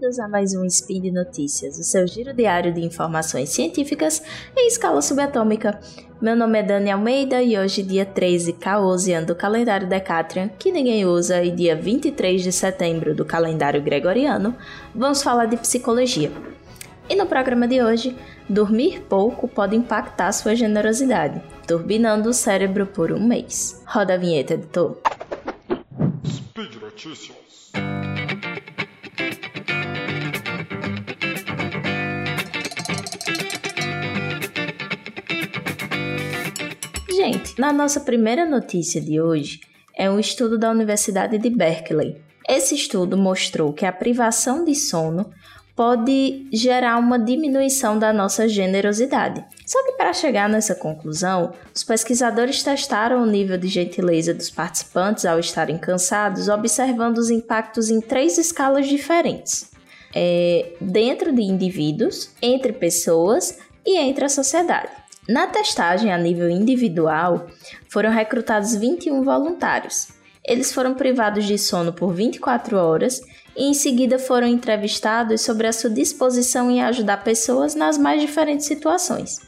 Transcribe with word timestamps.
bem-vindos 0.00 0.18
a 0.18 0.26
mais 0.26 0.54
um 0.54 0.64
Spin 0.64 1.02
de 1.02 1.10
Notícias, 1.10 1.78
o 1.78 1.84
seu 1.84 2.06
giro 2.06 2.32
diário 2.32 2.72
de 2.72 2.80
informações 2.82 3.50
científicas 3.50 4.22
em 4.56 4.66
escala 4.66 5.02
subatômica. 5.02 5.78
Meu 6.22 6.34
nome 6.34 6.58
é 6.58 6.62
Dani 6.62 6.90
Almeida 6.90 7.42
e 7.42 7.58
hoje, 7.58 7.82
dia 7.82 8.06
13 8.06 8.54
Caosian 8.54 9.22
do 9.22 9.34
calendário 9.34 9.86
Decatrian, 9.86 10.48
que 10.58 10.72
ninguém 10.72 11.04
usa, 11.04 11.44
e 11.44 11.50
dia 11.50 11.76
23 11.76 12.42
de 12.42 12.50
setembro 12.50 13.14
do 13.14 13.26
calendário 13.26 13.82
Gregoriano, 13.82 14.56
vamos 14.94 15.22
falar 15.22 15.44
de 15.44 15.58
psicologia. 15.58 16.32
E 17.06 17.14
no 17.14 17.26
programa 17.26 17.68
de 17.68 17.82
hoje, 17.82 18.16
dormir 18.48 19.02
pouco 19.02 19.46
pode 19.46 19.76
impactar 19.76 20.32
sua 20.32 20.56
generosidade, 20.56 21.42
turbinando 21.66 22.30
o 22.30 22.32
cérebro 22.32 22.86
por 22.86 23.12
um 23.12 23.22
mês. 23.22 23.82
Roda 23.86 24.14
a 24.14 24.16
vinheta, 24.16 24.54
editor. 24.54 24.96
Speed 26.24 26.76
Notícias. 26.80 27.40
Na 37.60 37.74
nossa 37.74 38.00
primeira 38.00 38.46
notícia 38.46 39.02
de 39.02 39.20
hoje 39.20 39.60
é 39.94 40.10
um 40.10 40.18
estudo 40.18 40.56
da 40.56 40.70
Universidade 40.70 41.36
de 41.36 41.50
Berkeley. 41.50 42.16
Esse 42.48 42.74
estudo 42.74 43.18
mostrou 43.18 43.70
que 43.74 43.84
a 43.84 43.92
privação 43.92 44.64
de 44.64 44.74
sono 44.74 45.30
pode 45.76 46.48
gerar 46.50 46.96
uma 46.96 47.18
diminuição 47.18 47.98
da 47.98 48.14
nossa 48.14 48.48
generosidade. 48.48 49.44
Só 49.66 49.84
que 49.84 49.92
para 49.92 50.14
chegar 50.14 50.48
nessa 50.48 50.74
conclusão, 50.74 51.52
os 51.74 51.84
pesquisadores 51.84 52.62
testaram 52.62 53.22
o 53.22 53.26
nível 53.26 53.58
de 53.58 53.68
gentileza 53.68 54.32
dos 54.32 54.48
participantes 54.48 55.26
ao 55.26 55.38
estarem 55.38 55.76
cansados, 55.76 56.48
observando 56.48 57.18
os 57.18 57.28
impactos 57.28 57.90
em 57.90 58.00
três 58.00 58.38
escalas 58.38 58.88
diferentes: 58.88 59.70
é, 60.16 60.72
dentro 60.80 61.30
de 61.30 61.42
indivíduos, 61.42 62.30
entre 62.40 62.72
pessoas 62.72 63.58
e 63.84 63.98
entre 63.98 64.24
a 64.24 64.30
sociedade. 64.30 64.99
Na 65.30 65.46
testagem 65.46 66.12
a 66.12 66.18
nível 66.18 66.50
individual, 66.50 67.46
foram 67.88 68.10
recrutados 68.10 68.74
21 68.74 69.22
voluntários. 69.22 70.08
Eles 70.44 70.72
foram 70.72 70.92
privados 70.92 71.44
de 71.44 71.56
sono 71.56 71.92
por 71.92 72.12
24 72.12 72.76
horas 72.76 73.20
e 73.56 73.66
em 73.66 73.72
seguida 73.72 74.18
foram 74.18 74.48
entrevistados 74.48 75.42
sobre 75.42 75.68
a 75.68 75.72
sua 75.72 75.88
disposição 75.88 76.68
em 76.68 76.82
ajudar 76.82 77.22
pessoas 77.22 77.76
nas 77.76 77.96
mais 77.96 78.20
diferentes 78.20 78.66
situações. 78.66 79.38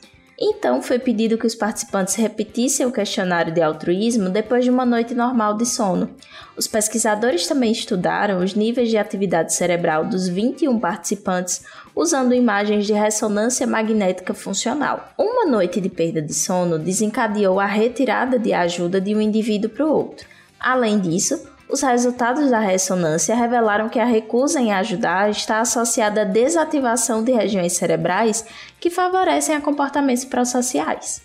Então 0.45 0.83
foi 0.83 0.99
pedido 0.99 1.39
que 1.39 1.47
os 1.47 1.55
participantes 1.55 2.17
repetissem 2.17 2.85
o 2.85 2.91
questionário 2.91 3.55
de 3.55 3.63
altruísmo 3.63 4.29
depois 4.29 4.65
de 4.65 4.71
uma 4.73 4.85
noite 4.85 5.15
normal 5.15 5.57
de 5.57 5.65
sono. 5.65 6.11
Os 6.57 6.67
pesquisadores 6.67 7.47
também 7.47 7.71
estudaram 7.71 8.43
os 8.43 8.53
níveis 8.53 8.91
de 8.91 8.99
atividade 8.99 9.55
cerebral 9.55 10.05
dos 10.05 10.27
21 10.27 10.81
participantes 10.81 11.63
usando 11.95 12.35
imagens 12.35 12.89
de 12.89 12.93
ressonância 12.93 13.69
magnética 13.69 14.35
funcional. 14.35 15.13
Uma 15.17 15.47
noite 15.47 15.81
de 15.81 15.89
perda 15.89 16.21
de 16.21 16.35
sono 16.35 16.77
desencadeou 16.77 17.61
a 17.61 17.67
retirada 17.67 18.37
de 18.37 18.53
ajuda 18.53 19.01
de 19.01 19.15
um 19.15 19.21
indivíduo 19.21 19.71
para 19.71 19.87
o 19.87 19.93
outro. 19.93 20.27
Além 20.59 20.99
disso, 20.99 21.52
os 21.73 21.81
resultados 21.81 22.51
da 22.51 22.59
ressonância 22.59 23.35
revelaram 23.35 23.89
que 23.89 23.99
a 23.99 24.05
recusa 24.05 24.61
em 24.61 24.73
ajudar 24.75 25.31
está 25.31 25.61
associada 25.61 26.21
à 26.21 26.25
desativação 26.25 27.25
de 27.25 27.33
regiões 27.33 27.73
cerebrais 27.73 28.45
que 28.79 28.91
favorecem 28.91 29.57
a 29.57 29.61
comportamentos 29.61 30.27
prosociais. 30.27 31.23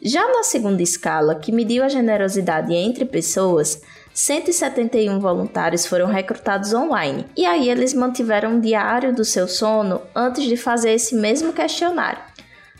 Já 0.00 0.26
na 0.26 0.42
segunda 0.42 0.82
escala, 0.82 1.34
que 1.34 1.52
mediu 1.52 1.84
a 1.84 1.88
generosidade 1.88 2.72
entre 2.72 3.04
pessoas, 3.04 3.82
171 4.14 5.20
voluntários 5.20 5.84
foram 5.84 6.06
recrutados 6.06 6.72
online, 6.72 7.26
e 7.36 7.44
aí 7.44 7.68
eles 7.68 7.92
mantiveram 7.92 8.52
um 8.52 8.60
diário 8.60 9.14
do 9.14 9.24
seu 9.24 9.46
sono 9.46 10.00
antes 10.16 10.44
de 10.44 10.56
fazer 10.56 10.92
esse 10.92 11.14
mesmo 11.14 11.52
questionário. 11.52 12.22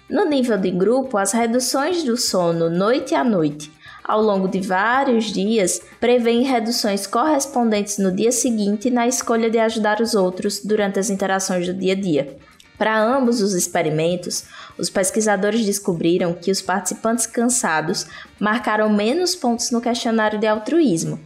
No 0.08 0.24
nível 0.24 0.56
de 0.56 0.70
grupo, 0.70 1.18
as 1.18 1.32
reduções 1.32 2.02
do 2.02 2.16
sono 2.16 2.70
noite 2.70 3.14
a 3.14 3.22
noite 3.22 3.70
ao 4.04 4.20
longo 4.20 4.48
de 4.48 4.60
vários 4.60 5.32
dias 5.32 5.80
prevêem 6.00 6.42
reduções 6.42 7.06
correspondentes 7.06 7.98
no 7.98 8.10
dia 8.10 8.32
seguinte 8.32 8.90
na 8.90 9.06
escolha 9.06 9.50
de 9.50 9.58
ajudar 9.58 10.00
os 10.00 10.14
outros 10.14 10.60
durante 10.64 10.98
as 10.98 11.10
interações 11.10 11.66
do 11.66 11.74
dia 11.74 11.92
a 11.92 11.96
dia. 11.96 12.36
Para 12.80 12.98
ambos 12.98 13.42
os 13.42 13.52
experimentos, 13.52 14.44
os 14.78 14.88
pesquisadores 14.88 15.66
descobriram 15.66 16.32
que 16.32 16.50
os 16.50 16.62
participantes 16.62 17.26
cansados 17.26 18.06
marcaram 18.38 18.88
menos 18.88 19.34
pontos 19.34 19.70
no 19.70 19.82
questionário 19.82 20.40
de 20.40 20.46
altruísmo. 20.46 21.20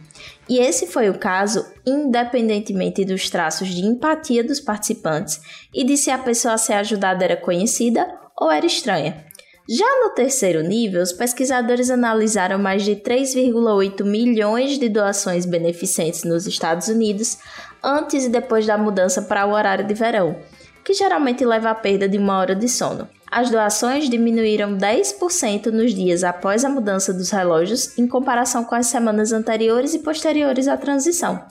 E 0.49 0.59
esse 0.59 0.85
foi 0.85 1.09
o 1.09 1.17
caso 1.17 1.65
independentemente 1.85 3.05
dos 3.05 3.29
traços 3.29 3.69
de 3.69 3.85
empatia 3.85 4.43
dos 4.43 4.59
participantes 4.59 5.39
e 5.73 5.85
de 5.85 5.95
se 5.95 6.11
a 6.11 6.17
pessoa 6.17 6.55
a 6.55 6.57
ser 6.57 6.73
ajudada 6.73 7.23
era 7.23 7.37
conhecida 7.37 8.05
ou 8.37 8.51
era 8.51 8.65
estranha. 8.65 9.23
Já 9.67 9.85
no 10.03 10.11
terceiro 10.11 10.61
nível, 10.61 11.01
os 11.01 11.11
pesquisadores 11.11 11.89
analisaram 11.89 12.59
mais 12.59 12.83
de 12.83 12.95
3,8 12.95 14.03
milhões 14.03 14.77
de 14.77 14.87
doações 14.87 15.43
beneficentes 15.43 16.23
nos 16.23 16.45
Estados 16.45 16.87
Unidos 16.87 17.39
antes 17.83 18.25
e 18.25 18.29
depois 18.29 18.67
da 18.67 18.77
mudança 18.77 19.23
para 19.23 19.43
o 19.47 19.53
horário 19.53 19.87
de 19.87 19.93
verão, 19.95 20.35
que 20.83 20.93
geralmente 20.93 21.43
leva 21.43 21.71
à 21.71 21.75
perda 21.75 22.07
de 22.07 22.15
uma 22.15 22.37
hora 22.37 22.55
de 22.55 22.69
sono. 22.69 23.09
As 23.31 23.49
doações 23.49 24.07
diminuíram 24.07 24.77
10% 24.77 25.71
nos 25.71 25.95
dias 25.95 26.23
após 26.23 26.63
a 26.63 26.69
mudança 26.69 27.11
dos 27.11 27.31
relógios 27.31 27.97
em 27.97 28.07
comparação 28.07 28.63
com 28.63 28.75
as 28.75 28.85
semanas 28.85 29.33
anteriores 29.33 29.95
e 29.95 29.99
posteriores 29.99 30.67
à 30.67 30.77
transição. 30.77 31.43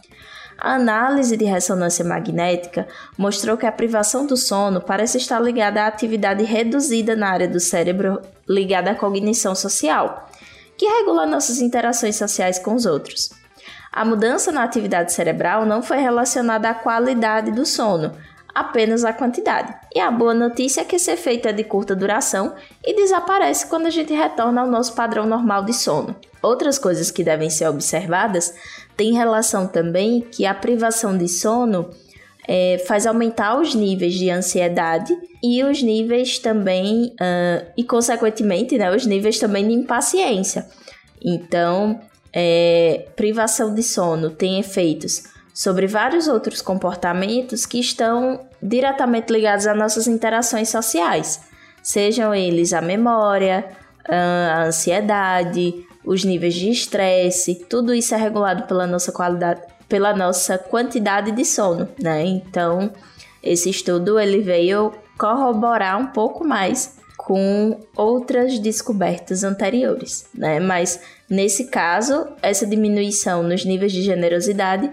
A 0.59 0.75
análise 0.75 1.37
de 1.37 1.45
ressonância 1.45 2.05
magnética 2.05 2.87
mostrou 3.19 3.57
que 3.57 3.67
a 3.67 3.73
privação 3.73 4.27
do 4.27 4.37
sono 4.37 4.81
parece 4.81 5.19
estar 5.19 5.41
ligada 5.41 5.83
à 5.83 5.87
atividade 5.87 6.45
reduzida 6.45 7.17
na 7.17 7.29
área 7.29 7.49
do 7.49 7.61
cérebro 7.61 8.21
ligada 8.49 8.93
à 8.93 8.95
cognição 8.95 9.55
social, 9.55 10.29
que 10.77 10.87
regula 10.87 11.27
nossas 11.27 11.61
interações 11.61 12.17
sociais 12.17 12.59
com 12.59 12.75
os 12.75 12.87
outros. 12.87 13.31
A 13.93 14.05
mudança 14.05 14.51
na 14.51 14.65
atividade 14.65 15.13
cerebral 15.13 15.65
não 15.65 15.83
foi 15.83 15.99
relacionada 15.99 16.69
à 16.69 16.75
qualidade 16.75 17.53
do 17.53 17.65
sono, 17.65 18.13
apenas 18.55 19.05
a 19.05 19.13
quantidade. 19.13 19.75
E 19.95 19.99
a 19.99 20.11
boa 20.11 20.33
notícia 20.33 20.83
é 20.83 20.85
que 20.85 20.97
esse 20.97 21.11
efeito 21.11 21.49
é 21.49 21.53
de 21.53 21.65
curta 21.65 21.95
duração 21.97 22.55
e 22.85 22.95
desaparece 22.95 23.67
quando 23.67 23.87
a 23.87 23.91
gente 23.91 24.13
retorna 24.13 24.61
ao 24.61 24.69
nosso 24.69 24.95
padrão 24.95 25.27
normal 25.27 25.65
de 25.65 25.73
sono. 25.75 26.15
Outras 26.41 26.79
coisas 26.79 27.11
que 27.11 27.25
devem 27.25 27.51
ser 27.51 27.67
observadas 27.69 28.55
têm 28.97 29.15
relação 29.15 29.67
também 29.67 30.21
que 30.21 30.47
a 30.47 30.55
privação 30.55 31.17
de 31.17 31.27
sono 31.27 31.91
é, 32.47 32.83
faz 32.87 33.07
aumentar 33.07 33.59
os 33.59 33.75
níveis 33.75 34.15
de 34.15 34.31
ansiedade 34.31 35.17
e 35.43 35.65
os 35.65 35.83
níveis 35.83 36.39
também, 36.39 37.15
uh, 37.21 37.67
e 37.77 37.83
consequentemente, 37.83 38.79
né, 38.79 38.95
os 38.95 39.07
níveis 39.07 39.39
também 39.39 39.67
de 39.67 39.75
impaciência. 39.75 40.67
Então, 41.23 42.01
é, 42.33 43.07
privação 43.17 43.75
de 43.75 43.83
sono 43.83 44.31
tem 44.31 44.59
efeitos 44.59 45.34
sobre 45.55 45.87
vários 45.87 46.27
outros 46.27 46.61
comportamentos 46.61 47.65
que 47.65 47.79
estão 47.79 48.41
diretamente 48.61 49.33
ligados 49.33 49.69
às 49.69 49.79
nossas 49.79 50.09
interações 50.09 50.69
sociais, 50.69 51.43
sejam 51.81 52.35
eles 52.35 52.73
a 52.73 52.81
memória, 52.81 53.65
a 54.09 54.65
ansiedade, 54.65 55.87
os 56.05 56.25
níveis 56.25 56.55
de 56.55 56.69
estresse, 56.71 57.55
tudo 57.71 57.95
isso 57.95 58.15
é 58.15 58.19
regulado 58.19 58.65
pela 58.65 58.85
nossa 58.85 59.13
qualidade, 59.13 59.63
pela 59.89 60.15
nossa 60.15 60.59
quantidade 60.59 61.31
de 61.31 61.45
sono, 61.45 61.89
né? 62.01 62.25
Então, 62.25 62.91
esse 63.41 63.71
estudo 63.71 64.19
ele 64.19 64.41
veio 64.41 64.93
corroborar 65.17 65.99
um 65.99 66.09
pouco 66.09 66.45
mais 66.45 66.99
com 67.17 67.81
outras 67.97 68.59
descobertas 68.59 69.45
anteriores, 69.45 70.27
né? 70.35 70.59
Mas 70.59 71.01
nesse 71.31 71.67
caso, 71.67 72.27
essa 72.43 72.67
diminuição 72.67 73.43
nos 73.43 73.65
níveis 73.65 73.93
de 73.93 74.03
generosidade 74.03 74.91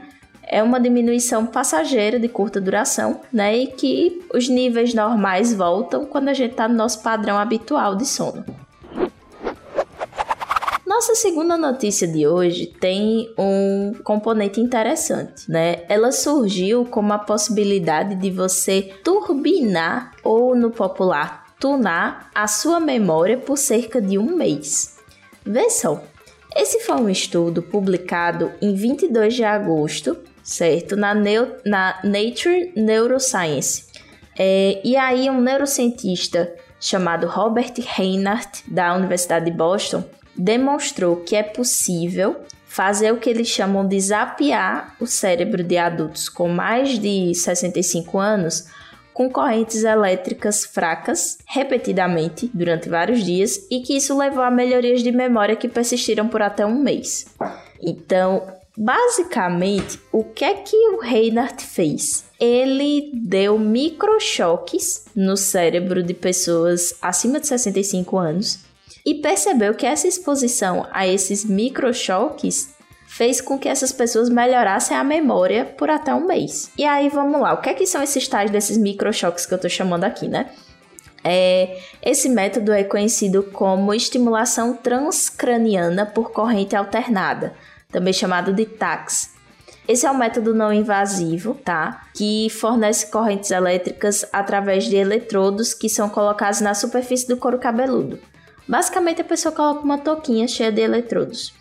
é 0.48 0.62
uma 0.62 0.80
diminuição 0.80 1.46
passageira 1.46 2.20
de 2.20 2.28
curta 2.28 2.60
duração, 2.60 3.22
né? 3.32 3.58
E 3.58 3.68
que 3.68 4.22
os 4.34 4.48
níveis 4.50 4.94
normais 4.94 5.54
voltam 5.54 6.06
quando 6.06 6.30
a 6.30 6.34
gente 6.34 6.52
está 6.52 6.68
no 6.68 6.76
nosso 6.76 7.02
padrão 7.02 7.38
habitual 7.38 7.96
de 7.96 8.06
sono. 8.06 8.44
Nossa 10.86 11.16
segunda 11.16 11.58
notícia 11.58 12.08
de 12.08 12.28
hoje 12.28 12.68
tem 12.68 13.34
um 13.38 13.94
componente 14.04 14.60
interessante, 14.60 15.50
né? 15.50 15.84
Ela 15.88 16.12
surgiu 16.12 16.86
como 16.86 17.14
a 17.14 17.18
possibilidade 17.18 18.16
de 18.16 18.30
você 18.30 18.82
turbinar 19.04 20.12
ou 20.24 20.54
no 20.54 20.70
popular 20.70 21.42
tunar 21.62 22.30
a 22.34 22.48
sua 22.48 22.80
memória 22.80 23.38
por 23.38 23.56
cerca 23.56 24.02
de 24.02 24.18
um 24.18 24.36
mês. 24.36 24.98
Vê 25.46 25.70
só, 25.70 26.04
esse 26.56 26.80
foi 26.82 26.96
um 26.96 27.10
estudo 27.10 27.62
publicado 27.62 28.52
em 28.62 28.74
22 28.74 29.36
de 29.36 29.44
agosto 29.44 30.18
certo? 30.44 30.96
Na, 30.96 31.14
na 31.14 32.00
Nature 32.04 32.74
Neuroscience. 32.76 33.86
É, 34.38 34.82
e 34.84 34.96
aí, 34.96 35.30
um 35.30 35.42
neurocientista 35.42 36.54
chamado 36.80 37.28
Robert 37.28 37.74
Reinhardt, 37.78 38.64
da 38.68 38.96
Universidade 38.96 39.46
de 39.46 39.52
Boston, 39.52 40.04
demonstrou 40.36 41.18
que 41.18 41.36
é 41.36 41.44
possível 41.44 42.38
fazer 42.66 43.12
o 43.12 43.18
que 43.18 43.30
eles 43.30 43.48
chamam 43.48 43.86
de 43.86 44.00
zapear 44.00 44.96
o 45.00 45.06
cérebro 45.06 45.62
de 45.62 45.78
adultos 45.78 46.30
com 46.30 46.48
mais 46.48 46.98
de 46.98 47.36
65 47.36 48.18
anos 48.18 48.66
com 49.14 49.30
correntes 49.30 49.84
elétricas 49.84 50.64
fracas 50.66 51.38
repetidamente 51.46 52.50
durante 52.54 52.88
vários 52.88 53.24
dias 53.24 53.68
e 53.70 53.82
que 53.82 53.98
isso 53.98 54.18
levou 54.18 54.42
a 54.42 54.50
melhorias 54.50 55.04
de 55.04 55.12
memória 55.12 55.56
que 55.56 55.68
persistiram 55.68 56.30
por 56.30 56.42
até 56.42 56.66
um 56.66 56.80
mês. 56.80 57.26
Então, 57.82 58.48
basicamente, 58.78 60.00
o 60.12 60.24
que 60.24 60.46
é 60.46 60.54
que 60.54 60.76
o 60.90 61.00
Reinhardt 61.00 61.64
fez? 61.64 62.26
Ele 62.40 63.12
deu 63.14 63.60
microchoques 63.60 65.06
no 65.16 65.38
cérebro 65.38 66.02
de 66.02 66.14
pessoas 66.14 66.96
acima 67.02 67.40
de 67.40 67.48
65 67.48 68.18
anos 68.18 68.60
e 69.06 69.16
percebeu 69.16 69.74
que 69.74 69.86
essa 69.86 70.08
exposição 70.08 70.88
a 70.92 71.08
esses 71.08 71.44
microchoques 71.46 72.74
fez 73.08 73.42
com 73.42 73.60
que 73.60 73.68
essas 73.68 73.92
pessoas 73.92 74.30
melhorassem 74.30 74.96
a 74.96 75.04
memória 75.04 75.66
por 75.66 75.90
até 75.90 76.14
um 76.14 76.26
mês. 76.26 76.72
E 76.78 76.86
aí 76.86 77.10
vamos 77.10 77.42
lá, 77.42 77.54
o 77.54 77.62
que 77.62 77.70
é 77.70 77.74
que 77.74 77.86
são 77.86 78.02
esses 78.02 78.28
tais 78.28 78.50
desses 78.50 78.78
microchoques 78.78 79.46
que 79.46 79.54
eu 79.54 79.60
tô 79.60 79.68
chamando 79.68 80.06
aqui, 80.06 80.28
né? 80.28 80.50
É, 81.24 81.78
esse 82.02 82.30
método 82.30 82.72
é 82.72 82.84
conhecido 82.84 83.44
como 83.44 83.94
estimulação 83.94 84.74
transcraniana 84.74 86.06
por 86.06 86.32
corrente 86.32 86.76
alternada, 86.76 87.54
também 87.92 88.14
chamado 88.14 88.54
de 88.54 88.66
TACS. 88.66 89.32
Esse 89.88 90.06
é 90.06 90.12
um 90.12 90.18
método 90.18 90.54
não 90.54 90.72
invasivo, 90.72 91.56
tá? 91.56 92.08
Que 92.14 92.50
fornece 92.50 93.08
correntes 93.08 93.52
elétricas 93.52 94.26
através 94.32 94.86
de 94.86 94.96
eletrodos 94.96 95.74
que 95.74 95.90
são 95.90 96.08
colocados 96.08 96.62
na 96.62 96.74
superfície 96.74 97.28
do 97.28 97.36
couro 97.36 97.60
cabeludo. 97.60 98.20
Basicamente, 98.68 99.22
a 99.22 99.26
pessoa 99.26 99.54
coloca 99.54 99.82
uma 99.82 99.98
touquinha 99.98 100.48
cheia 100.48 100.72
de 100.72 100.82
eletrodos. 100.82 101.54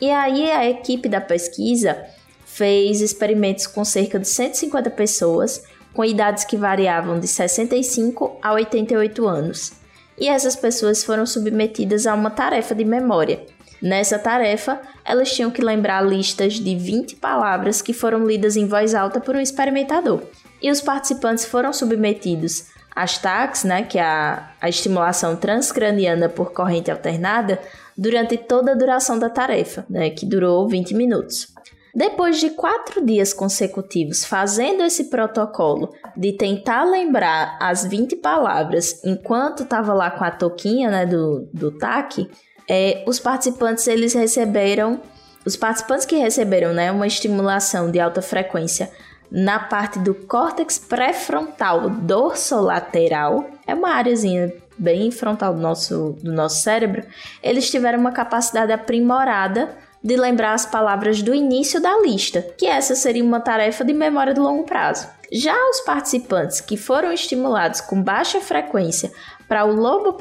E 0.00 0.10
aí 0.10 0.50
a 0.50 0.68
equipe 0.68 1.08
da 1.08 1.20
pesquisa 1.20 2.04
fez 2.46 3.00
experimentos 3.00 3.66
com 3.66 3.84
cerca 3.84 4.18
de 4.18 4.28
150 4.28 4.90
pessoas 4.90 5.62
com 5.92 6.04
idades 6.04 6.44
que 6.44 6.56
variavam 6.56 7.18
de 7.18 7.28
65 7.28 8.38
a 8.42 8.52
88 8.52 9.26
anos. 9.26 9.72
E 10.18 10.28
essas 10.28 10.54
pessoas 10.54 11.02
foram 11.04 11.26
submetidas 11.26 12.06
a 12.06 12.14
uma 12.14 12.30
tarefa 12.30 12.74
de 12.74 12.84
memória. 12.84 13.44
Nessa 13.84 14.18
tarefa, 14.18 14.80
elas 15.04 15.30
tinham 15.30 15.50
que 15.50 15.60
lembrar 15.60 16.00
listas 16.00 16.54
de 16.54 16.74
20 16.74 17.16
palavras 17.16 17.82
que 17.82 17.92
foram 17.92 18.24
lidas 18.26 18.56
em 18.56 18.66
voz 18.66 18.94
alta 18.94 19.20
por 19.20 19.36
um 19.36 19.40
experimentador. 19.40 20.22
E 20.62 20.70
os 20.70 20.80
participantes 20.80 21.44
foram 21.44 21.70
submetidos 21.70 22.68
às 22.96 23.18
TACs, 23.18 23.62
né, 23.62 23.82
que 23.82 23.98
é 23.98 24.02
a, 24.02 24.52
a 24.58 24.70
estimulação 24.70 25.36
transcraniana 25.36 26.30
por 26.30 26.54
corrente 26.54 26.90
alternada, 26.90 27.60
durante 27.94 28.38
toda 28.38 28.72
a 28.72 28.74
duração 28.74 29.18
da 29.18 29.28
tarefa, 29.28 29.84
né, 29.90 30.08
que 30.08 30.24
durou 30.24 30.66
20 30.66 30.94
minutos. 30.94 31.52
Depois 31.94 32.40
de 32.40 32.48
quatro 32.50 33.04
dias 33.04 33.34
consecutivos 33.34 34.24
fazendo 34.24 34.82
esse 34.82 35.10
protocolo 35.10 35.92
de 36.16 36.32
tentar 36.32 36.84
lembrar 36.84 37.58
as 37.60 37.84
20 37.84 38.16
palavras 38.16 39.04
enquanto 39.04 39.64
estava 39.64 39.92
lá 39.92 40.10
com 40.10 40.24
a 40.24 40.30
toquinha 40.30 40.90
né, 40.90 41.04
do, 41.04 41.46
do 41.52 41.70
TAC, 41.70 42.26
é, 42.68 43.04
os 43.06 43.18
participantes 43.18 43.86
eles 43.86 44.14
receberam, 44.14 45.00
os 45.44 45.56
participantes 45.56 46.06
que 46.06 46.16
receberam 46.16 46.72
né, 46.72 46.90
uma 46.90 47.06
estimulação 47.06 47.90
de 47.90 48.00
alta 48.00 48.22
frequência 48.22 48.90
na 49.30 49.58
parte 49.58 49.98
do 49.98 50.14
córtex 50.14 50.78
pré-frontal 50.78 51.90
dorsolateral, 51.90 53.50
é 53.66 53.74
uma 53.74 53.90
áreazinha 53.90 54.52
bem 54.78 55.10
frontal 55.10 55.54
do 55.54 55.60
nosso, 55.60 56.16
do 56.22 56.32
nosso 56.32 56.62
cérebro, 56.62 57.02
eles 57.42 57.70
tiveram 57.70 57.98
uma 57.98 58.12
capacidade 58.12 58.72
aprimorada 58.72 59.76
de 60.02 60.16
lembrar 60.16 60.52
as 60.52 60.66
palavras 60.66 61.22
do 61.22 61.34
início 61.34 61.80
da 61.80 61.98
lista, 62.02 62.42
que 62.58 62.66
essa 62.66 62.94
seria 62.94 63.24
uma 63.24 63.40
tarefa 63.40 63.84
de 63.84 63.94
memória 63.94 64.34
de 64.34 64.40
longo 64.40 64.64
prazo. 64.64 65.08
Já 65.32 65.54
os 65.70 65.80
participantes 65.80 66.60
que 66.60 66.76
foram 66.76 67.10
estimulados 67.10 67.80
com 67.80 68.02
baixa 68.02 68.40
frequência 68.40 69.10
para 69.48 69.64
o 69.64 69.74
lobo 69.74 70.16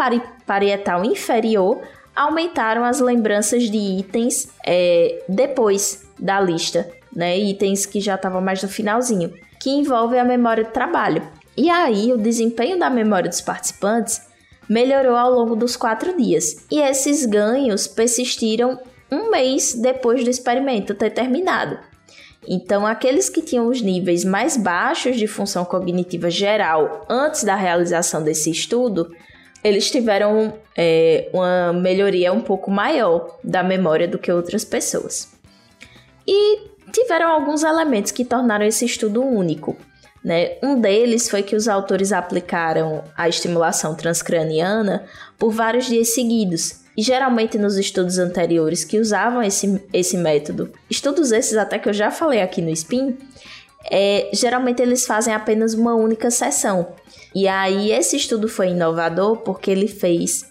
parietal 0.46 1.04
inferior 1.04 1.82
aumentaram 2.16 2.84
as 2.84 3.00
lembranças 3.00 3.64
de 3.64 3.78
itens 3.78 4.50
é, 4.66 5.24
depois 5.28 6.06
da 6.20 6.40
lista, 6.40 6.90
né? 7.16 7.38
Itens 7.38 7.86
que 7.86 8.00
já 8.00 8.16
estavam 8.16 8.42
mais 8.42 8.62
no 8.62 8.70
finalzinho, 8.70 9.34
que 9.60 9.70
envolve 9.70 10.18
a 10.18 10.24
memória 10.24 10.64
de 10.64 10.72
trabalho. 10.72 11.28
E 11.56 11.70
aí 11.70 12.12
o 12.12 12.18
desempenho 12.18 12.80
da 12.80 12.90
memória 12.90 13.30
dos 13.30 13.42
participantes 13.42 14.22
melhorou 14.68 15.16
ao 15.16 15.32
longo 15.32 15.56
dos 15.56 15.76
quatro 15.76 16.16
dias, 16.18 16.66
e 16.72 16.80
esses 16.80 17.26
ganhos 17.26 17.88
persistiram 17.88 18.80
um 19.12 19.30
mês 19.30 19.74
depois 19.74 20.24
do 20.24 20.30
experimento 20.30 20.96
ter 20.96 21.12
terminado. 21.12 21.78
Então, 22.48 22.86
aqueles 22.86 23.30
que 23.30 23.42
tinham 23.42 23.68
os 23.68 23.82
níveis 23.82 24.26
mais 24.26 24.58
baixos 24.58 25.16
de 25.16 25.28
função 25.28 25.64
cognitiva 25.64 26.30
geral 26.30 27.06
antes 27.10 27.44
da 27.44 27.56
realização 27.56 28.22
desse 28.22 28.50
estudo, 28.50 29.14
eles 29.64 29.90
tiveram 29.90 30.54
é, 30.78 31.30
uma 31.34 31.72
melhoria 31.74 32.34
um 32.34 32.42
pouco 32.42 32.70
maior 32.70 33.38
da 33.44 33.64
memória 33.64 34.08
do 34.08 34.20
que 34.20 34.32
outras 34.32 34.66
pessoas. 34.66 35.32
E 36.28 36.70
tiveram 36.92 37.30
alguns 37.30 37.64
elementos 37.64 38.12
que 38.12 38.26
tornaram 38.26 38.66
esse 38.66 38.86
estudo 38.86 39.24
único. 39.24 39.76
Né? 40.24 40.58
Um 40.64 40.80
deles 40.80 41.30
foi 41.30 41.44
que 41.44 41.56
os 41.56 41.68
autores 41.68 42.14
aplicaram 42.14 43.04
a 43.16 43.28
estimulação 43.28 43.94
transcraniana 43.96 45.06
por 45.38 45.52
vários 45.52 45.86
dias 45.86 46.14
seguidos. 46.14 46.84
E 46.96 47.02
geralmente 47.02 47.58
nos 47.58 47.76
estudos 47.76 48.20
anteriores 48.20 48.86
que 48.86 49.00
usavam 49.00 49.42
esse, 49.42 49.82
esse 49.92 50.16
método, 50.16 50.72
estudos 50.90 51.32
esses 51.32 51.58
até 51.58 51.80
que 51.80 51.90
eu 51.90 51.94
já 51.94 52.12
falei 52.12 52.42
aqui 52.42 52.62
no 52.62 52.70
SPIN, 52.70 53.18
é, 53.92 54.30
geralmente 54.32 54.82
eles 54.82 55.06
fazem 55.06 55.34
apenas 55.34 55.74
uma 55.74 55.96
única 55.96 56.30
sessão. 56.30 56.88
E 57.36 57.48
aí 57.48 57.92
esse 57.92 58.16
estudo 58.16 58.48
foi 58.48 58.70
inovador 58.70 59.38
porque 59.38 59.72
ele 59.72 59.88
fez 59.88 60.46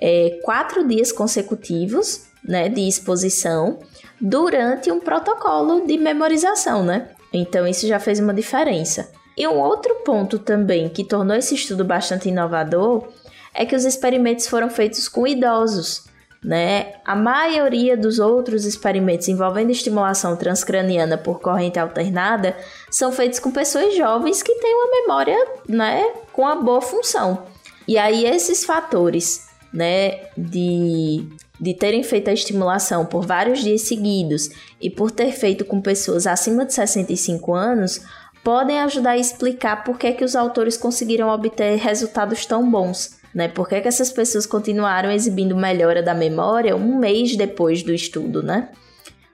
é, 0.00 0.38
quatro 0.42 0.86
dias 0.86 1.10
consecutivos 1.10 2.26
né, 2.44 2.68
de 2.68 2.86
exposição 2.86 3.80
durante 4.20 4.90
um 4.90 5.00
protocolo 5.00 5.86
de 5.86 5.96
memorização, 5.98 6.84
né? 6.84 7.08
Então 7.32 7.66
isso 7.66 7.86
já 7.86 7.98
fez 7.98 8.20
uma 8.20 8.32
diferença. 8.32 9.10
E 9.36 9.46
um 9.46 9.58
outro 9.58 9.94
ponto 10.04 10.38
também 10.38 10.88
que 10.88 11.04
tornou 11.04 11.36
esse 11.36 11.54
estudo 11.54 11.84
bastante 11.84 12.28
inovador 12.28 13.06
é 13.54 13.64
que 13.64 13.76
os 13.76 13.84
experimentos 13.84 14.46
foram 14.46 14.70
feitos 14.70 15.08
com 15.08 15.26
idosos. 15.26 16.07
Né? 16.42 16.92
A 17.04 17.16
maioria 17.16 17.96
dos 17.96 18.20
outros 18.20 18.64
experimentos 18.64 19.26
envolvendo 19.26 19.72
estimulação 19.72 20.36
transcraniana 20.36 21.18
por 21.18 21.40
corrente 21.40 21.80
alternada 21.80 22.56
são 22.90 23.10
feitos 23.10 23.40
com 23.40 23.50
pessoas 23.50 23.96
jovens 23.96 24.40
que 24.40 24.54
têm 24.54 24.74
uma 24.74 25.00
memória 25.00 25.36
né, 25.68 26.12
com 26.32 26.42
uma 26.42 26.54
boa 26.54 26.80
função. 26.80 27.44
E 27.88 27.98
aí 27.98 28.24
esses 28.24 28.64
fatores 28.64 29.48
né, 29.72 30.28
de, 30.36 31.26
de 31.60 31.74
terem 31.74 32.02
feito 32.04 32.30
a 32.30 32.32
estimulação 32.32 33.04
por 33.04 33.26
vários 33.26 33.60
dias 33.60 33.82
seguidos 33.82 34.48
e 34.80 34.88
por 34.88 35.10
ter 35.10 35.32
feito 35.32 35.64
com 35.64 35.80
pessoas 35.80 36.26
acima 36.26 36.64
de 36.64 36.72
65 36.72 37.52
anos 37.52 38.00
podem 38.44 38.78
ajudar 38.80 39.10
a 39.10 39.18
explicar 39.18 39.84
por 39.84 39.98
que, 39.98 40.12
que 40.12 40.24
os 40.24 40.36
autores 40.36 40.76
conseguiram 40.76 41.28
obter 41.28 41.76
resultados 41.76 42.46
tão 42.46 42.70
bons. 42.70 43.17
Né? 43.34 43.48
Por 43.48 43.68
que, 43.68 43.80
que 43.80 43.88
essas 43.88 44.10
pessoas 44.10 44.46
continuaram 44.46 45.10
exibindo 45.10 45.56
melhora 45.56 46.02
da 46.02 46.14
memória 46.14 46.74
um 46.74 46.98
mês 46.98 47.36
depois 47.36 47.82
do 47.82 47.92
estudo, 47.92 48.42
né? 48.42 48.70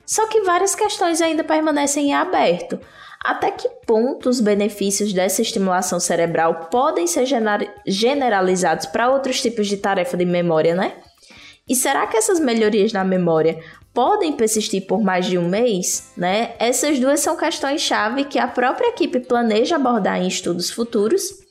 Só 0.05 0.27
que 0.27 0.43
várias 0.43 0.75
questões 0.75 1.23
ainda 1.23 1.43
permanecem 1.43 2.09
em 2.09 2.15
aberto. 2.15 2.79
Até 3.25 3.51
que 3.51 3.69
ponto 3.87 4.29
os 4.29 4.41
benefícios 4.41 5.13
dessa 5.15 5.41
estimulação 5.41 5.99
cerebral 5.99 6.69
podem 6.71 7.07
ser 7.07 7.25
generalizados 7.87 8.85
para 8.85 9.11
outros 9.11 9.41
tipos 9.41 9.67
de 9.67 9.79
tarefa 9.79 10.17
de 10.17 10.27
memória, 10.27 10.75
né? 10.75 10.93
E 11.67 11.75
será 11.75 12.07
que 12.07 12.19
essas 12.19 12.39
melhorias 12.39 12.93
na 12.93 13.03
memória 13.03 13.59
podem 13.95 14.33
persistir 14.33 14.87
por 14.87 15.03
mais 15.03 15.25
de 15.25 15.39
um 15.39 15.49
mês, 15.49 16.13
né? 16.17 16.55
Essas 16.59 16.99
duas 16.99 17.21
são 17.21 17.37
questões-chave 17.37 18.25
que 18.25 18.39
a 18.39 18.47
própria 18.47 18.89
equipe 18.89 19.21
planeja 19.21 19.77
abordar 19.77 20.21
em 20.21 20.29
estudos 20.29 20.71
futuros. 20.71 21.44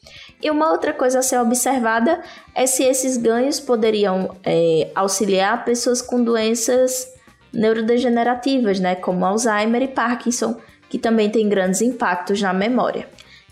E 0.44 0.52
uma 0.52 0.70
outra 0.70 0.92
coisa 0.92 1.20
a 1.20 1.22
ser 1.22 1.40
observada 1.40 2.22
é 2.54 2.66
se 2.66 2.84
esses 2.84 3.16
ganhos 3.16 3.62
poderiam 3.62 4.36
é, 4.44 4.92
auxiliar 4.94 5.64
pessoas 5.64 6.02
com 6.02 6.22
doenças 6.22 7.08
neurodegenerativas, 7.54 8.78
né, 8.78 8.96
como 8.96 9.26
Alzheimer 9.26 9.84
e 9.84 9.88
Parkinson, 9.88 10.58
que 10.90 11.00
também 11.00 11.30
têm 11.30 11.48
grandes 11.48 11.82
impactos 11.82 12.42
na 12.42 12.52
memória. 12.52 13.08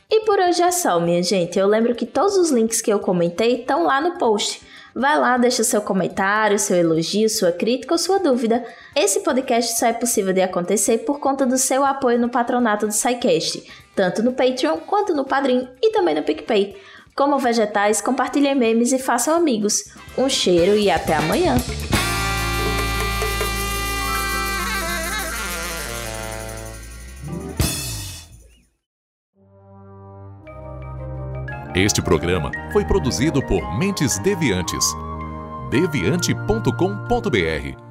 E 0.10 0.25
por 0.25 0.38
hoje 0.38 0.62
é 0.62 0.71
só, 0.71 1.00
minha 1.00 1.24
gente. 1.24 1.57
Eu 1.57 1.65
lembro 1.65 1.95
que 1.95 2.05
todos 2.05 2.36
os 2.36 2.51
links 2.51 2.81
que 2.81 2.91
eu 2.91 3.00
comentei 3.00 3.62
estão 3.62 3.86
lá 3.86 4.01
no 4.01 4.17
post. 4.17 4.62
Vai 4.93 5.17
lá, 5.17 5.38
deixa 5.38 5.63
seu 5.63 5.81
comentário, 5.81 6.60
seu 6.60 6.75
elogio, 6.75 7.29
sua 7.29 7.53
crítica 7.53 7.93
ou 7.93 7.98
sua 7.98 8.19
dúvida. 8.19 8.62
Esse 8.93 9.21
podcast 9.21 9.79
só 9.79 9.86
é 9.86 9.93
possível 9.93 10.33
de 10.33 10.41
acontecer 10.41 11.00
por 11.00 11.21
conta 11.21 11.45
do 11.45 11.57
seu 11.57 11.86
apoio 11.86 12.19
no 12.19 12.27
patronato 12.27 12.86
do 12.86 12.93
SciCast, 12.93 13.63
tanto 14.01 14.24
no 14.24 14.34
Patreon 14.34 14.77
quanto 14.88 15.13
no 15.13 15.24
Padrim 15.24 15.67
e 15.79 15.91
também 15.91 16.15
no 16.15 16.24
PicPay. 16.24 16.75
Comam 17.15 17.38
vegetais, 17.38 18.01
compartilhem 18.01 18.55
memes 18.55 18.91
e 18.91 18.98
façam 18.98 19.36
amigos. 19.36 19.75
Um 20.17 20.27
cheiro 20.27 20.75
e 20.75 20.89
até 20.89 21.13
amanhã! 21.13 21.55
Este 31.75 32.01
programa 32.01 32.51
foi 32.74 32.84
produzido 32.84 33.46
por 33.46 33.77
Mentes 33.77 34.17
Deviantes. 34.20 34.84
deviante.com.br 35.70 37.90